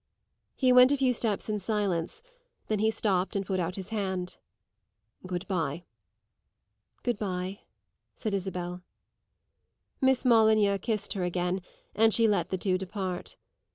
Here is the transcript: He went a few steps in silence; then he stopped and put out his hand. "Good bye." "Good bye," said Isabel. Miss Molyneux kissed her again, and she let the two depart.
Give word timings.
He 0.55 0.73
went 0.73 0.91
a 0.91 0.97
few 0.97 1.13
steps 1.13 1.47
in 1.47 1.59
silence; 1.59 2.23
then 2.69 2.79
he 2.79 2.89
stopped 2.89 3.35
and 3.35 3.45
put 3.45 3.59
out 3.59 3.75
his 3.75 3.89
hand. 3.89 4.37
"Good 5.27 5.47
bye." 5.47 5.83
"Good 7.03 7.19
bye," 7.19 7.59
said 8.15 8.33
Isabel. 8.33 8.81
Miss 10.01 10.25
Molyneux 10.25 10.79
kissed 10.79 11.13
her 11.13 11.23
again, 11.23 11.61
and 11.93 12.15
she 12.15 12.27
let 12.27 12.49
the 12.49 12.57
two 12.57 12.79
depart. 12.79 13.37